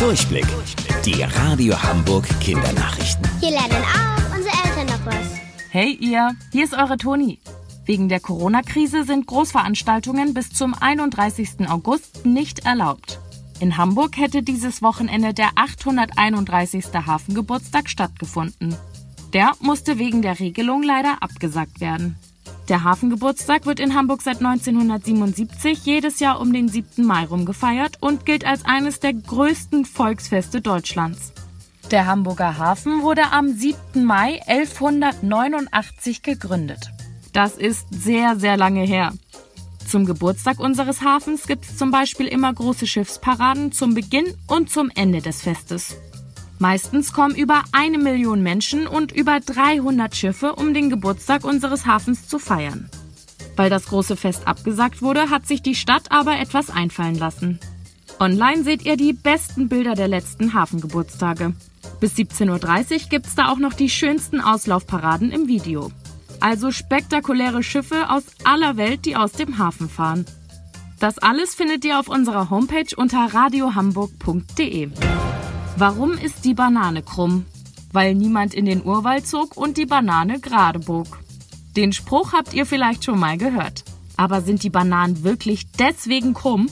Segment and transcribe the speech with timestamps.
[0.00, 0.46] Durchblick.
[1.04, 3.28] Die Radio Hamburg Kindernachrichten.
[3.38, 5.38] Hier lernen auch unsere Eltern noch was.
[5.68, 7.38] Hey ihr, hier ist eure Toni.
[7.84, 11.68] Wegen der Corona-Krise sind Großveranstaltungen bis zum 31.
[11.68, 13.20] August nicht erlaubt.
[13.60, 16.86] In Hamburg hätte dieses Wochenende der 831.
[16.94, 18.74] Hafengeburtstag stattgefunden.
[19.34, 22.16] Der musste wegen der Regelung leider abgesagt werden.
[22.70, 27.04] Der Hafengeburtstag wird in Hamburg seit 1977 jedes Jahr um den 7.
[27.04, 31.32] Mai rum gefeiert und gilt als eines der größten Volksfeste Deutschlands.
[31.90, 34.04] Der Hamburger Hafen wurde am 7.
[34.04, 36.92] Mai 1189 gegründet.
[37.32, 39.14] Das ist sehr, sehr lange her.
[39.88, 44.92] Zum Geburtstag unseres Hafens gibt es zum Beispiel immer große Schiffsparaden zum Beginn und zum
[44.94, 45.96] Ende des Festes.
[46.60, 52.28] Meistens kommen über eine Million Menschen und über 300 Schiffe, um den Geburtstag unseres Hafens
[52.28, 52.90] zu feiern.
[53.56, 57.58] Weil das große Fest abgesagt wurde, hat sich die Stadt aber etwas einfallen lassen.
[58.18, 61.54] Online seht ihr die besten Bilder der letzten Hafengeburtstage.
[61.98, 65.90] Bis 17.30 Uhr gibt's da auch noch die schönsten Auslaufparaden im Video.
[66.40, 70.26] Also spektakuläre Schiffe aus aller Welt, die aus dem Hafen fahren.
[70.98, 74.90] Das alles findet ihr auf unserer Homepage unter radiohamburg.de.
[75.76, 77.46] Warum ist die Banane krumm?
[77.92, 81.18] Weil niemand in den Urwald zog und die Banane gerade bog.
[81.76, 83.84] Den Spruch habt ihr vielleicht schon mal gehört.
[84.16, 86.68] Aber sind die Bananen wirklich deswegen krumm?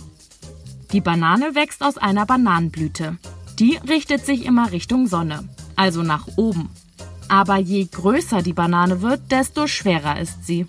[0.92, 3.18] Die Banane wächst aus einer Bananenblüte.
[3.58, 6.70] Die richtet sich immer Richtung Sonne, also nach oben.
[7.28, 10.66] Aber je größer die Banane wird, desto schwerer ist sie.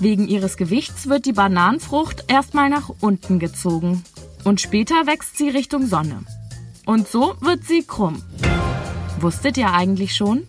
[0.00, 4.02] Wegen ihres Gewichts wird die Bananenfrucht erstmal nach unten gezogen
[4.44, 6.24] und später wächst sie Richtung Sonne.
[6.84, 8.22] Und so wird sie krumm.
[9.20, 10.46] Wusstet ihr eigentlich schon?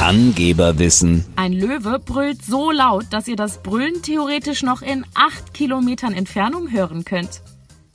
[0.00, 1.24] Angeberwissen.
[1.36, 6.70] Ein Löwe brüllt so laut, dass ihr das Brüllen theoretisch noch in acht Kilometern Entfernung
[6.70, 7.42] hören könnt.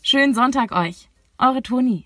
[0.02, 1.08] Schönen Sonntag euch.
[1.38, 2.06] Eure Toni.